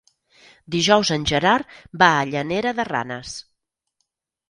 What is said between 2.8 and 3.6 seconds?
de Ranes.